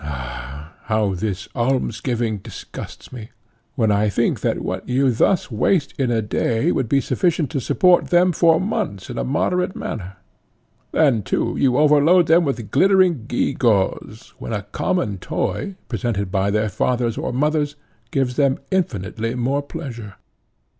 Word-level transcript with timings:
how 0.03 1.13
this 1.15 1.47
alms 1.53 2.01
giving 2.01 2.39
disgusts 2.39 3.11
me, 3.13 3.29
when 3.75 3.91
I 3.91 4.09
think 4.09 4.39
that 4.39 4.59
what 4.61 4.89
you 4.89 5.11
thus 5.11 5.51
waste 5.51 5.93
in 5.99 6.09
a 6.09 6.23
day 6.23 6.71
would 6.71 6.89
be 6.89 6.99
sufficient 6.99 7.51
to 7.51 7.61
support 7.61 8.05
them 8.07 8.31
for 8.31 8.59
months 8.59 9.11
in 9.11 9.19
a 9.19 9.23
moderate 9.23 9.75
manner. 9.75 10.15
Then 10.91 11.21
too 11.21 11.55
you 11.55 11.77
overload 11.77 12.25
them 12.25 12.43
with 12.45 12.71
glittering 12.71 13.25
gew 13.27 13.53
gaws, 13.53 14.33
when 14.39 14.53
a 14.53 14.63
common 14.71 15.19
toy, 15.19 15.75
presented 15.87 16.31
by 16.31 16.49
their 16.49 16.69
fathers 16.69 17.15
or 17.15 17.31
mothers, 17.31 17.75
gives 18.09 18.37
them 18.37 18.57
infinitely 18.71 19.35
more 19.35 19.61
pleasure. 19.61 20.15